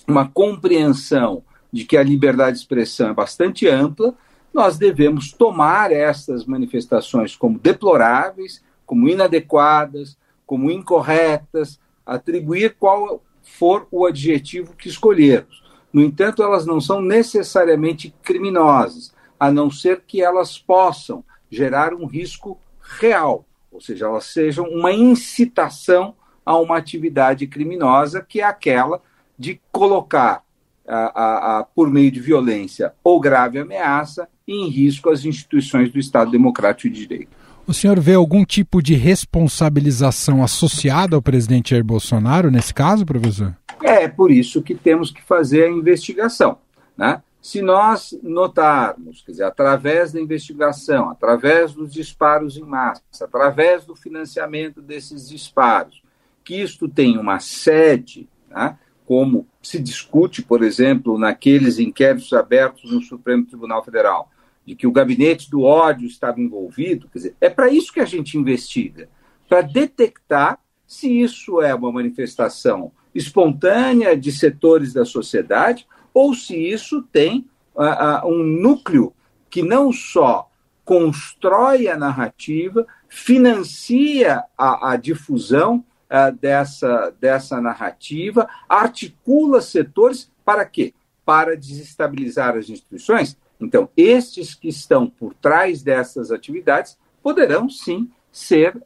uma 0.08 0.28
compreensão 0.28 1.44
de 1.72 1.86
que 1.86 1.96
a 1.96 2.02
liberdade 2.02 2.54
de 2.54 2.64
expressão 2.64 3.10
é 3.10 3.14
bastante 3.14 3.68
ampla, 3.68 4.16
nós 4.52 4.80
devemos 4.80 5.32
tomar 5.32 5.92
essas 5.92 6.46
manifestações 6.46 7.36
como 7.36 7.60
deploráveis, 7.60 8.64
como 8.84 9.08
inadequadas, 9.08 10.18
como 10.44 10.72
incorretas, 10.72 11.80
atribuir 12.04 12.78
qual 12.80 13.22
for 13.44 13.88
o 13.92 14.08
adjetivo 14.08 14.74
que 14.76 14.90
escolhermos. 14.90 15.69
No 15.92 16.02
entanto, 16.02 16.44
elas 16.44 16.66
não 16.66 16.80
são 16.80 17.02
necessariamente 17.02 18.14
criminosas, 18.22 19.14
a 19.40 19.52
não 19.52 19.72
ser 19.72 20.04
que 20.06 20.22
elas 20.22 20.58
possam 20.58 21.24
gerar 21.50 21.94
um 21.94 22.06
risco 22.06 22.60
real, 23.00 23.46
ou 23.72 23.82
seja, 23.82 24.06
elas 24.06 24.26
sejam 24.26 24.66
uma 24.66 24.92
incitação 24.92 26.16
a 26.46 26.58
uma 26.58 26.78
atividade 26.78 27.48
criminosa, 27.48 28.26
que 28.28 28.42
é 28.42 28.44
aquela 28.44 29.02
de 29.38 29.60
colocar, 29.72 30.44
a, 30.88 30.96
a, 30.96 31.60
a, 31.60 31.64
por 31.64 31.90
meio 31.90 32.12
de 32.12 32.20
violência 32.20 32.94
ou 33.04 33.20
grave 33.20 33.60
ameaça, 33.60 34.28
em 34.48 34.68
risco 34.68 35.10
as 35.10 35.24
instituições 35.24 35.92
do 35.92 36.00
Estado 36.00 36.32
Democrático 36.32 36.90
de 36.90 37.02
Direito. 37.02 37.30
O 37.68 37.74
senhor 37.74 38.00
vê 38.00 38.16
algum 38.16 38.44
tipo 38.44 38.82
de 38.82 38.96
responsabilização 38.96 40.44
associada 40.44 41.16
ao 41.16 41.22
presidente 41.22 41.70
Jair 41.70 41.84
Bolsonaro 41.84 42.50
nesse 42.50 42.74
caso, 42.74 43.06
professor? 43.06 43.56
É 43.82 44.08
por 44.08 44.32
isso 44.32 44.62
que 44.62 44.76
temos 44.76 45.12
que 45.12 45.22
fazer 45.22 45.64
a 45.64 45.70
investigação. 45.70 46.60
Né? 46.98 47.22
Se 47.42 47.62
nós 47.62 48.18
notarmos, 48.22 49.22
quer 49.22 49.32
dizer, 49.32 49.44
através 49.44 50.12
da 50.12 50.20
investigação, 50.20 51.10
através 51.10 51.74
dos 51.74 51.94
disparos 51.94 52.58
em 52.58 52.64
massa, 52.64 53.02
através 53.22 53.86
do 53.86 53.96
financiamento 53.96 54.82
desses 54.82 55.30
disparos, 55.30 56.04
que 56.44 56.56
isto 56.62 56.90
tem 56.90 57.18
uma 57.18 57.40
sede, 57.40 58.28
né? 58.50 58.78
como 59.06 59.48
se 59.62 59.80
discute, 59.80 60.42
por 60.42 60.64
exemplo, 60.64 61.18
naqueles 61.18 61.80
inquéritos 61.80 62.34
abertos 62.34 62.92
no 62.92 63.02
Supremo 63.02 63.46
Tribunal 63.46 63.84
Federal, 63.84 64.30
de 64.66 64.76
que 64.76 64.86
o 64.86 64.92
gabinete 64.92 65.50
do 65.50 65.64
ódio 65.64 66.08
estava 66.08 66.40
envolvido, 66.40 67.08
quer 67.08 67.18
dizer, 67.18 67.36
é 67.42 67.50
para 67.50 67.70
isso 67.70 67.92
que 67.92 68.00
a 68.00 68.06
gente 68.06 68.38
investiga, 68.38 69.10
para 69.48 69.62
detectar 69.62 70.60
se 70.86 71.22
isso 71.22 71.62
é 71.62 71.74
uma 71.74 71.92
manifestação 71.92 72.92
espontânea 73.14 74.16
de 74.16 74.32
setores 74.32 74.94
da 74.94 75.06
sociedade 75.06 75.88
ou 76.14 76.34
se 76.34 76.56
isso 76.56 77.02
tem 77.12 77.48
uh, 77.76 78.26
uh, 78.26 78.28
um 78.28 78.44
núcleo 78.44 79.14
que 79.50 79.62
não 79.62 79.92
só 79.92 80.50
constrói 80.86 81.88
a 81.88 81.98
narrativa, 81.98 82.86
financia 83.08 84.44
a, 84.58 84.92
a 84.92 84.96
difusão 84.96 85.84
uh, 86.10 86.36
dessa, 86.40 87.14
dessa 87.20 87.62
narrativa, 87.62 88.48
articula 88.68 89.62
setores 89.62 90.32
para 90.44 90.66
quê? 90.66 90.94
Para 91.26 91.56
desestabilizar 91.56 92.58
as 92.58 92.70
instituições 92.70 93.38
então, 93.60 93.90
estes 93.98 94.56
que 94.56 94.70
estão 94.70 95.10
por 95.10 95.34
trás 95.34 95.84
dessas 95.84 96.32
atividades 96.32 96.98
poderão 97.22 97.70
sim 97.70 98.10
ser 98.32 98.78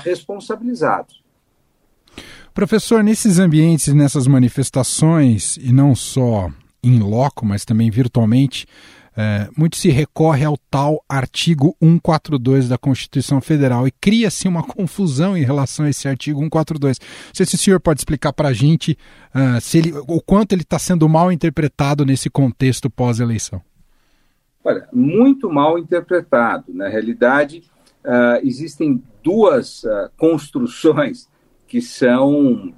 responsabilizados. 0.00 1.21
Professor, 2.54 3.02
nesses 3.02 3.38
ambientes, 3.38 3.92
nessas 3.94 4.26
manifestações, 4.26 5.56
e 5.56 5.72
não 5.72 5.94
só 5.94 6.50
em 6.82 6.98
loco, 6.98 7.46
mas 7.46 7.64
também 7.64 7.90
virtualmente, 7.90 8.66
é, 9.16 9.48
muito 9.56 9.76
se 9.76 9.88
recorre 9.88 10.44
ao 10.44 10.56
tal 10.70 11.02
artigo 11.08 11.76
142 11.82 12.68
da 12.68 12.78
Constituição 12.78 13.40
Federal 13.40 13.86
e 13.86 13.90
cria-se 13.90 14.48
uma 14.48 14.62
confusão 14.62 15.36
em 15.36 15.44
relação 15.44 15.86
a 15.86 15.90
esse 15.90 16.08
artigo 16.08 16.40
142. 16.40 16.98
Não 16.98 17.34
sei 17.34 17.46
se 17.46 17.54
o 17.54 17.58
senhor 17.58 17.80
pode 17.80 18.00
explicar 18.00 18.32
para 18.32 18.48
a 18.48 18.52
gente 18.52 18.96
uh, 19.34 19.60
se 19.60 19.78
ele, 19.78 19.92
o 20.06 20.20
quanto 20.20 20.52
ele 20.52 20.62
está 20.62 20.78
sendo 20.78 21.08
mal 21.08 21.30
interpretado 21.32 22.04
nesse 22.04 22.28
contexto 22.30 22.90
pós-eleição. 22.90 23.62
Olha, 24.64 24.86
muito 24.92 25.50
mal 25.50 25.78
interpretado. 25.78 26.66
Na 26.68 26.88
realidade, 26.88 27.62
uh, 28.04 28.46
existem 28.46 29.02
duas 29.22 29.84
uh, 29.84 30.10
construções 30.16 31.31
que 31.72 31.80
são, 31.80 32.70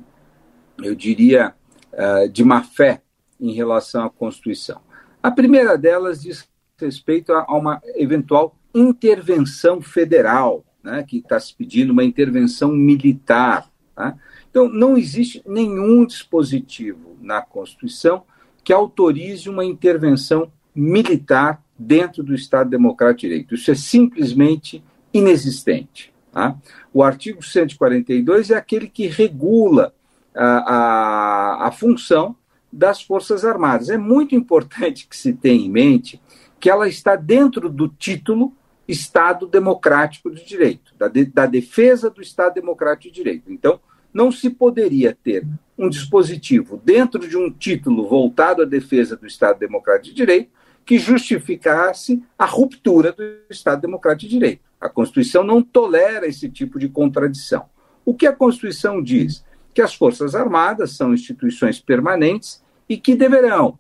eu 0.81 0.95
diria, 0.95 1.53
uh, 1.93 2.29
de 2.29 2.45
má 2.45 2.63
fé 2.63 3.03
em 3.41 3.51
relação 3.51 4.05
à 4.05 4.09
Constituição. 4.09 4.81
A 5.21 5.33
primeira 5.33 5.77
delas 5.77 6.23
diz 6.23 6.49
respeito 6.79 7.33
a, 7.33 7.45
a 7.49 7.57
uma 7.57 7.83
eventual 7.97 8.57
intervenção 8.73 9.83
federal, 9.83 10.65
né, 10.81 11.03
que 11.03 11.17
está 11.17 11.41
se 11.41 11.53
pedindo 11.57 11.93
uma 11.93 12.05
intervenção 12.05 12.71
militar. 12.71 13.69
Tá? 13.97 14.17
Então, 14.49 14.69
não 14.69 14.97
existe 14.97 15.43
nenhum 15.45 16.07
dispositivo 16.07 17.17
na 17.21 17.43
Constituição 17.43 18.23
que 18.63 18.73
autorize 18.73 19.51
uma 19.51 19.65
intervenção 19.65 20.53
militar 20.73 21.61
dentro 21.77 22.23
do 22.23 22.33
Estado 22.33 22.71
Democrático 22.71 23.23
de 23.23 23.27
Direito. 23.27 23.57
Isso 23.57 23.73
é 23.73 23.75
simplesmente 23.75 24.85
inexistente. 25.13 26.14
Tá? 26.35 26.57
O 26.93 27.01
artigo 27.01 27.41
142 27.45 28.51
é 28.51 28.57
aquele 28.57 28.89
que 28.89 29.07
regula 29.07 29.95
a, 30.35 30.47
a, 30.47 31.69
a 31.69 31.71
função 31.71 32.35
das 32.73 33.01
Forças 33.01 33.45
Armadas. 33.45 33.89
É 33.89 33.97
muito 33.97 34.35
importante 34.35 35.07
que 35.07 35.17
se 35.17 35.33
tenha 35.33 35.65
em 35.65 35.71
mente 35.71 36.21
que 36.59 36.69
ela 36.69 36.89
está 36.89 37.15
dentro 37.15 37.69
do 37.69 37.87
título 37.87 38.53
Estado 38.89 39.47
Democrático 39.47 40.29
de 40.29 40.45
Direito, 40.45 40.93
da, 40.99 41.07
de, 41.07 41.25
da 41.25 41.47
defesa 41.47 42.11
do 42.11 42.21
Estado 42.21 42.55
Democrático 42.55 43.15
de 43.15 43.23
Direito. 43.23 43.53
Então, 43.53 43.79
não 44.13 44.33
se 44.33 44.51
poderia 44.51 45.17
ter 45.23 45.47
um 45.79 45.89
dispositivo 45.89 46.81
dentro 46.85 47.29
de 47.29 47.37
um 47.37 47.49
título 47.49 48.09
voltado 48.09 48.63
à 48.63 48.65
defesa 48.65 49.17
do 49.17 49.27
Estado 49.27 49.61
Democrático 49.61 50.09
de 50.09 50.15
Direito 50.15 50.51
que 50.85 50.99
justificasse 50.99 52.21
a 52.37 52.45
ruptura 52.45 53.13
do 53.13 53.23
Estado 53.49 53.83
Democrático 53.83 54.29
de 54.29 54.35
Direito. 54.37 54.74
A 54.85 54.89
Constituição 54.91 55.43
não 55.43 55.63
tolera 55.63 56.27
esse 56.27 56.47
tipo 56.51 56.79
de 56.79 56.91
contradição. 56.91 57.65
O 58.05 58.13
que 58.13 58.27
a 58.27 58.37
Constituição 58.37 59.03
diz? 59.03 59.43
Que 59.73 59.81
as 59.81 59.95
Forças 59.95 60.35
Armadas 60.35 60.95
são 60.95 61.15
instituições 61.15 61.81
permanentes 61.81 62.63
e 62.87 62.99
que 62.99 63.15
deverão 63.15 63.79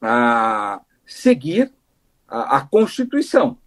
ah, 0.00 0.80
seguir 1.04 1.70
a, 2.26 2.56
a 2.56 2.60
Constituição. 2.62 3.58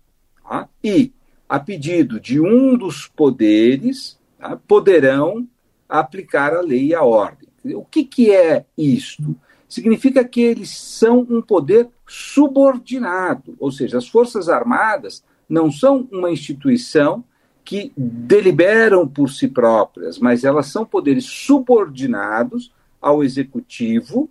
Tá? 0.44 0.68
E, 0.84 1.14
a 1.48 1.60
pedido 1.60 2.20
de 2.20 2.42
um 2.42 2.76
dos 2.76 3.06
poderes, 3.06 4.20
tá? 4.40 4.58
poderão 4.68 5.48
aplicar 5.88 6.56
a 6.56 6.62
lei 6.62 6.88
e 6.88 6.96
a 6.96 7.04
ordem. 7.04 7.48
O 7.76 7.86
que, 7.86 8.04
que 8.04 8.32
é 8.32 8.66
isto? 8.76 9.38
significa 9.70 10.26
que 10.26 10.42
eles 10.42 10.76
são 10.76 11.20
um 11.30 11.44
poder 11.44 11.88
subordinado, 12.08 13.56
ou 13.60 13.72
seja, 13.72 14.00
as 14.00 14.08
Forças 14.08 14.50
Armadas 14.50 15.24
não 15.50 15.72
são 15.72 16.08
uma 16.12 16.32
instituição 16.32 17.24
que 17.66 17.92
deliberam 17.98 19.08
por 19.08 19.30
si 19.30 19.48
próprias, 19.48 20.18
mas 20.18 20.44
elas 20.44 20.68
são 20.68 20.86
poderes 20.86 21.26
subordinados 21.26 22.72
ao 23.02 23.24
executivo, 23.24 24.30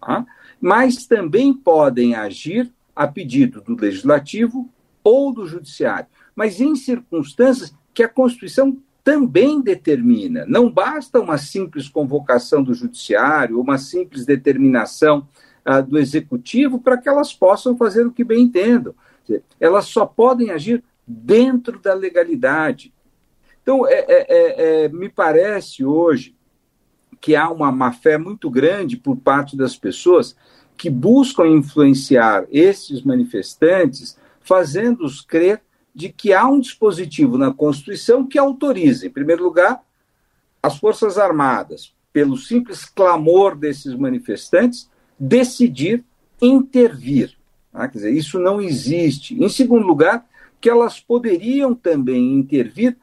tá? 0.00 0.26
mas 0.60 1.06
também 1.06 1.52
podem 1.52 2.14
agir 2.14 2.70
a 2.94 3.06
pedido 3.06 3.60
do 3.60 3.76
legislativo 3.80 4.68
ou 5.02 5.32
do 5.32 5.46
judiciário, 5.46 6.06
mas 6.34 6.60
em 6.60 6.74
circunstâncias 6.74 7.72
que 7.94 8.02
a 8.02 8.08
Constituição 8.08 8.76
também 9.02 9.60
determina. 9.60 10.44
Não 10.46 10.70
basta 10.70 11.20
uma 11.20 11.38
simples 11.38 11.88
convocação 11.88 12.62
do 12.62 12.74
judiciário, 12.74 13.60
uma 13.60 13.78
simples 13.78 14.26
determinação 14.26 15.26
uh, 15.66 15.82
do 15.82 15.98
executivo 15.98 16.78
para 16.78 16.98
que 16.98 17.08
elas 17.08 17.32
possam 17.32 17.76
fazer 17.76 18.06
o 18.06 18.12
que 18.12 18.24
bem 18.24 18.42
entendam. 18.42 18.94
Elas 19.58 19.86
só 19.86 20.06
podem 20.06 20.50
agir 20.50 20.82
dentro 21.06 21.78
da 21.78 21.94
legalidade. 21.94 22.92
Então, 23.62 23.86
é, 23.86 23.92
é, 23.92 24.26
é, 24.28 24.84
é, 24.84 24.88
me 24.88 25.08
parece 25.08 25.84
hoje 25.84 26.34
que 27.20 27.36
há 27.36 27.50
uma 27.50 27.70
má 27.70 27.92
fé 27.92 28.16
muito 28.16 28.48
grande 28.48 28.96
por 28.96 29.16
parte 29.16 29.56
das 29.56 29.76
pessoas 29.76 30.34
que 30.76 30.88
buscam 30.88 31.46
influenciar 31.46 32.46
esses 32.50 33.02
manifestantes, 33.02 34.16
fazendo-os 34.40 35.20
crer 35.20 35.60
de 35.94 36.08
que 36.08 36.32
há 36.32 36.46
um 36.48 36.58
dispositivo 36.58 37.36
na 37.36 37.52
Constituição 37.52 38.26
que 38.26 38.38
autoriza, 38.38 39.06
em 39.06 39.10
primeiro 39.10 39.44
lugar, 39.44 39.82
as 40.62 40.78
Forças 40.78 41.18
Armadas, 41.18 41.94
pelo 42.12 42.36
simples 42.36 42.84
clamor 42.84 43.56
desses 43.56 43.94
manifestantes, 43.94 44.90
decidir 45.18 46.04
intervir. 46.40 47.36
Ah, 47.72 47.88
quer 47.88 47.98
dizer, 47.98 48.12
isso 48.12 48.38
não 48.38 48.60
existe. 48.60 49.42
Em 49.42 49.48
segundo 49.48 49.86
lugar, 49.86 50.26
que 50.60 50.68
elas 50.68 51.00
poderiam 51.00 51.74
também 51.74 52.34
intervir 52.34 52.96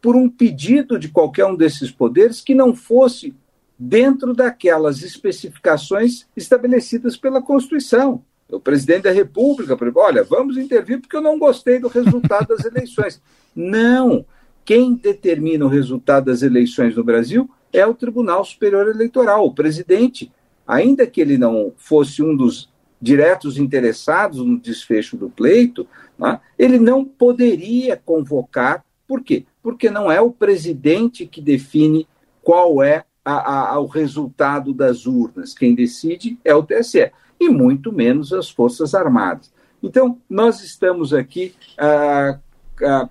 por 0.00 0.14
um 0.14 0.28
pedido 0.28 0.98
de 0.98 1.08
qualquer 1.08 1.46
um 1.46 1.56
desses 1.56 1.90
poderes 1.90 2.40
que 2.40 2.54
não 2.54 2.74
fosse 2.74 3.34
dentro 3.78 4.32
daquelas 4.32 5.02
especificações 5.02 6.26
estabelecidas 6.36 7.16
pela 7.16 7.42
Constituição. 7.42 8.22
O 8.48 8.60
presidente 8.60 9.02
da 9.02 9.10
República, 9.10 9.76
olha, 9.96 10.22
vamos 10.22 10.56
intervir 10.56 11.00
porque 11.00 11.16
eu 11.16 11.20
não 11.20 11.38
gostei 11.38 11.80
do 11.80 11.88
resultado 11.88 12.48
das 12.48 12.64
eleições. 12.64 13.20
Não! 13.54 14.24
Quem 14.64 14.94
determina 14.94 15.64
o 15.64 15.68
resultado 15.68 16.26
das 16.26 16.42
eleições 16.42 16.96
no 16.96 17.04
Brasil 17.04 17.50
é 17.72 17.84
o 17.86 17.94
Tribunal 17.94 18.44
Superior 18.44 18.88
Eleitoral, 18.88 19.44
o 19.44 19.54
presidente. 19.54 20.32
Ainda 20.66 21.06
que 21.06 21.20
ele 21.20 21.36
não 21.38 21.72
fosse 21.76 22.22
um 22.22 22.36
dos 22.36 22.68
diretos 23.00 23.58
interessados 23.58 24.38
no 24.38 24.58
desfecho 24.58 25.16
do 25.16 25.28
pleito, 25.28 25.86
né, 26.18 26.40
ele 26.58 26.78
não 26.78 27.04
poderia 27.04 27.96
convocar. 27.96 28.84
Por 29.06 29.22
quê? 29.22 29.44
Porque 29.62 29.90
não 29.90 30.10
é 30.10 30.20
o 30.20 30.32
presidente 30.32 31.26
que 31.26 31.40
define 31.40 32.08
qual 32.42 32.82
é 32.82 33.04
a, 33.24 33.72
a, 33.72 33.80
o 33.80 33.86
resultado 33.86 34.72
das 34.72 35.06
urnas. 35.06 35.52
Quem 35.52 35.74
decide 35.74 36.38
é 36.44 36.54
o 36.54 36.62
TSE, 36.62 37.10
e 37.40 37.48
muito 37.48 37.92
menos 37.92 38.32
as 38.32 38.48
Forças 38.48 38.94
Armadas. 38.94 39.52
Então, 39.82 40.18
nós 40.28 40.62
estamos 40.62 41.12
aqui 41.12 41.54
ah, 41.76 42.38
ah, 42.82 43.08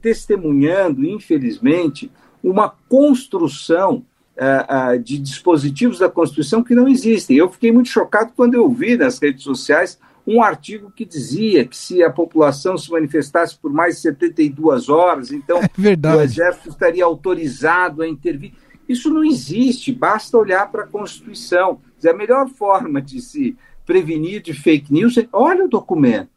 testemunhando, 0.00 1.04
infelizmente, 1.04 2.10
uma 2.42 2.68
construção 2.68 4.04
uh, 4.36 4.94
uh, 4.94 4.98
de 4.98 5.18
dispositivos 5.18 5.98
da 5.98 6.08
Constituição 6.08 6.62
que 6.62 6.74
não 6.74 6.88
existem. 6.88 7.36
Eu 7.36 7.48
fiquei 7.48 7.72
muito 7.72 7.88
chocado 7.88 8.32
quando 8.36 8.54
eu 8.54 8.68
vi 8.68 8.96
nas 8.96 9.18
redes 9.18 9.42
sociais 9.42 9.98
um 10.26 10.42
artigo 10.42 10.90
que 10.90 11.04
dizia 11.04 11.66
que 11.66 11.76
se 11.76 12.02
a 12.02 12.10
população 12.10 12.78
se 12.78 12.90
manifestasse 12.90 13.58
por 13.58 13.70
mais 13.70 13.96
de 13.96 14.02
72 14.02 14.88
horas, 14.88 15.30
então 15.30 15.60
é 15.60 16.16
o 16.16 16.20
Exército 16.20 16.70
estaria 16.70 17.04
autorizado 17.04 18.02
a 18.02 18.08
intervir. 18.08 18.52
Isso 18.88 19.10
não 19.10 19.24
existe, 19.24 19.92
basta 19.92 20.36
olhar 20.36 20.70
para 20.70 20.84
a 20.84 20.86
Constituição. 20.86 21.80
A 22.06 22.12
melhor 22.12 22.48
forma 22.48 23.00
de 23.00 23.20
se 23.20 23.56
prevenir 23.86 24.42
de 24.42 24.52
fake 24.52 24.92
news 24.92 25.16
é 25.16 25.26
olha 25.32 25.64
o 25.64 25.68
documento. 25.68 26.33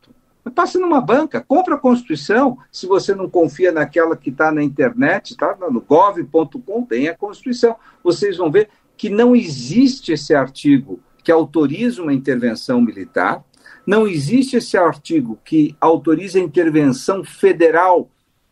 Passa 0.53 0.79
numa 0.79 1.01
banca, 1.01 1.41
compra 1.41 1.75
a 1.75 1.79
Constituição. 1.79 2.57
Se 2.71 2.85
você 2.85 3.13
não 3.13 3.29
confia 3.29 3.71
naquela 3.71 4.15
que 4.15 4.29
está 4.29 4.51
na 4.51 4.63
internet, 4.63 5.35
tá 5.35 5.55
no 5.69 5.81
gov.com, 5.81 6.83
tem 6.83 7.07
a 7.07 7.15
Constituição. 7.15 7.75
Vocês 8.03 8.37
vão 8.37 8.51
ver 8.51 8.69
que 8.95 9.09
não 9.09 9.35
existe 9.35 10.11
esse 10.11 10.33
artigo 10.33 10.99
que 11.23 11.31
autoriza 11.31 12.01
uma 12.01 12.13
intervenção 12.13 12.81
militar, 12.81 13.43
não 13.85 14.07
existe 14.07 14.57
esse 14.57 14.77
artigo 14.77 15.37
que 15.43 15.75
autoriza 15.79 16.39
a 16.39 16.41
intervenção 16.41 17.23
federal 17.23 18.09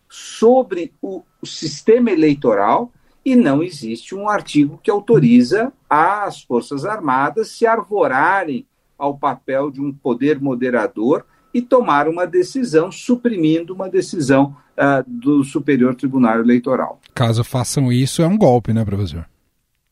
sobre 0.10 0.94
o, 1.02 1.24
o 1.42 1.46
sistema 1.46 2.12
eleitoral 2.12 2.92
e 3.24 3.36
não 3.36 3.64
existe 3.64 4.14
um 4.14 4.30
artigo 4.30 4.80
que 4.82 4.92
autoriza 4.92 5.74
as 5.90 6.44
Forças 6.44 6.86
Armadas 6.86 7.50
se 7.50 7.66
arvorarem 7.66 8.66
ao 8.98 9.18
papel 9.18 9.72
de 9.72 9.82
um 9.82 9.92
poder 9.92 10.40
moderador 10.40 11.26
e 11.56 11.62
tomar 11.62 12.10
uma 12.10 12.28
decisão 12.28 12.92
suprimindo 12.92 13.74
uma 13.74 13.88
decisão 13.88 14.58
uh, 14.78 15.02
do 15.08 15.42
Superior 15.42 15.96
Tribunal 15.96 16.42
Eleitoral. 16.42 17.00
Caso 17.14 17.46
façam 17.46 17.94
isso, 17.94 18.22
é 18.22 18.28
um 18.28 18.38
golpe, 18.38 18.74
né, 18.74 18.84
professor? 18.84 19.26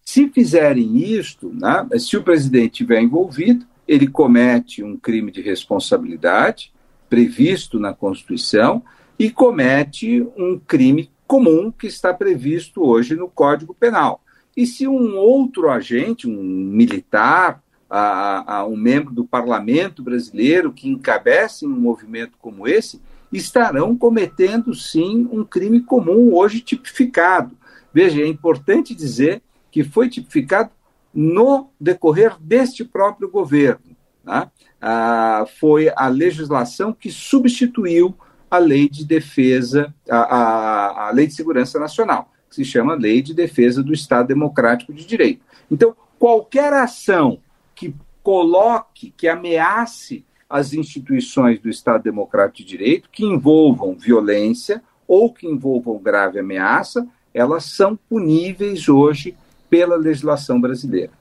Se 0.04 0.28
fizerem 0.28 0.98
isto, 0.98 1.54
né, 1.54 1.88
se 1.98 2.18
o 2.18 2.22
presidente 2.22 2.72
estiver 2.74 3.02
envolvido, 3.02 3.66
ele 3.88 4.08
comete 4.08 4.84
um 4.84 4.98
crime 4.98 5.32
de 5.32 5.42
responsabilidade 5.42 6.74
previsto 7.10 7.80
na 7.80 7.94
Constituição 7.94 8.84
e 9.18 9.30
comete 9.32 10.22
um 10.36 10.60
crime 10.60 11.10
comum 11.26 11.72
que 11.72 11.88
está 11.88 12.14
previsto 12.14 12.84
hoje 12.84 13.16
no 13.16 13.30
Código 13.30 13.74
Penal. 13.74 14.22
E 14.56 14.68
se 14.68 14.86
um 14.86 15.16
outro 15.16 15.70
agente, 15.70 16.28
um 16.28 16.44
militar, 16.44 17.63
a, 17.96 18.56
a 18.56 18.66
um 18.66 18.76
membro 18.76 19.14
do 19.14 19.24
parlamento 19.24 20.02
brasileiro 20.02 20.74
que 20.74 20.90
encabece 20.90 21.64
um 21.64 21.70
movimento 21.70 22.40
como 22.42 22.68
esse, 22.68 23.00
estarão 23.32 23.96
cometendo 23.96 24.74
sim 24.74 25.30
um 25.32 25.44
crime 25.44 25.80
comum 25.80 26.34
hoje 26.34 26.60
tipificado. 26.60 27.56
Veja, 27.94 28.20
é 28.20 28.28
importante 28.28 28.96
dizer 28.96 29.44
que 29.70 29.84
foi 29.84 30.10
tipificado 30.10 30.72
no 31.14 31.70
decorrer 31.80 32.36
deste 32.40 32.84
próprio 32.84 33.30
governo. 33.30 33.96
Né? 34.24 34.50
Ah, 34.82 35.46
foi 35.60 35.92
a 35.96 36.08
legislação 36.08 36.92
que 36.92 37.12
substituiu 37.12 38.16
a 38.50 38.58
lei 38.58 38.90
de 38.90 39.06
defesa, 39.06 39.94
a, 40.10 40.18
a, 40.18 41.08
a 41.10 41.12
lei 41.12 41.28
de 41.28 41.36
segurança 41.36 41.80
nacional, 41.80 42.32
que 42.50 42.56
se 42.56 42.66
chama 42.66 42.96
Lei 42.96 43.22
de 43.22 43.36
Defesa 43.36 43.84
do 43.84 43.94
Estado 43.94 44.30
Democrático 44.30 44.92
de 44.92 45.06
Direito. 45.06 45.46
Então, 45.70 45.96
qualquer 46.18 46.74
ação 46.74 47.40
que 47.76 47.94
coloque, 48.22 49.14
que 49.16 49.28
ameace 49.28 50.26
as 50.50 50.74
instituições 50.74 51.60
do 51.60 51.70
Estado 51.70 52.04
Democrático 52.04 52.60
de 52.60 52.66
Direito, 52.66 53.10
que 53.12 53.26
envolvam 53.26 53.96
violência 53.96 54.82
ou 55.08 55.34
que 55.34 55.48
envolvam 55.48 55.98
grave 55.98 56.40
ameaça, 56.40 57.08
elas 57.34 57.66
são 57.66 57.96
puníveis 57.96 58.88
hoje 58.88 59.36
pela 59.70 59.96
legislação 59.96 60.62
brasileira. 60.62 61.12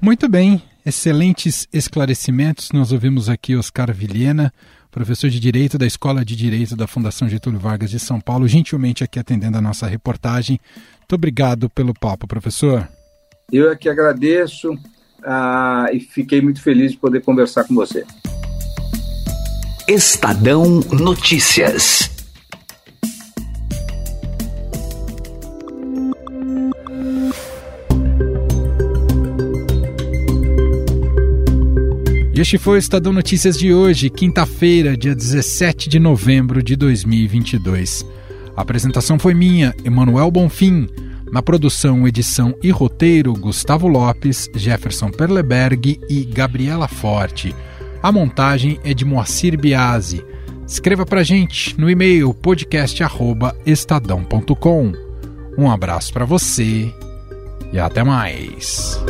Muito 0.00 0.28
bem, 0.28 0.62
excelentes 0.84 1.68
esclarecimentos. 1.72 2.72
Nós 2.72 2.90
ouvimos 2.90 3.28
aqui 3.28 3.56
Oscar 3.56 3.92
Vilhena, 3.92 4.52
professor 4.90 5.30
de 5.30 5.38
Direito 5.38 5.78
da 5.78 5.86
Escola 5.86 6.24
de 6.24 6.34
Direito 6.34 6.76
da 6.76 6.86
Fundação 6.86 7.28
Getúlio 7.28 7.60
Vargas 7.60 7.90
de 7.90 7.98
São 7.98 8.20
Paulo, 8.20 8.48
gentilmente 8.48 9.04
aqui 9.04 9.18
atendendo 9.18 9.58
a 9.58 9.62
nossa 9.62 9.86
reportagem. 9.86 10.60
Muito 10.98 11.14
obrigado 11.14 11.70
pelo 11.70 11.94
papo, 11.94 12.26
professor. 12.26 12.88
Eu 13.50 13.70
é 13.70 13.76
que 13.76 13.88
agradeço 13.88 14.76
ah, 15.24 15.86
e 15.92 16.00
fiquei 16.00 16.40
muito 16.40 16.62
feliz 16.62 16.92
de 16.92 16.98
poder 16.98 17.22
conversar 17.22 17.64
com 17.64 17.74
você. 17.74 18.04
Estadão 19.88 20.80
Notícias. 20.92 22.10
E 32.34 32.40
este 32.40 32.56
foi 32.56 32.76
o 32.76 32.78
Estadão 32.78 33.12
Notícias 33.12 33.58
de 33.58 33.74
hoje, 33.74 34.08
quinta-feira, 34.08 34.96
dia 34.96 35.14
17 35.14 35.88
de 35.88 35.98
novembro 35.98 36.62
de 36.62 36.74
2022. 36.76 38.06
A 38.56 38.62
apresentação 38.62 39.18
foi 39.18 39.34
minha, 39.34 39.74
Emanuel 39.84 40.30
Bonfim. 40.30 40.88
Na 41.32 41.42
produção, 41.42 42.06
edição 42.06 42.54
e 42.62 42.70
roteiro, 42.70 43.32
Gustavo 43.32 43.88
Lopes, 43.88 44.50
Jefferson 44.54 45.10
Perleberg 45.10 45.98
e 46.06 46.26
Gabriela 46.26 46.86
Forte. 46.86 47.56
A 48.02 48.12
montagem 48.12 48.78
é 48.84 48.92
de 48.92 49.06
Moacir 49.06 49.58
Biasi. 49.58 50.22
Escreva 50.66 51.06
pra 51.06 51.22
gente 51.22 51.80
no 51.80 51.88
e-mail 51.88 52.34
podcast@estadão.com. 52.34 54.92
Um 55.56 55.70
abraço 55.70 56.12
para 56.12 56.26
você 56.26 56.92
e 57.72 57.78
até 57.78 58.04
mais. 58.04 59.00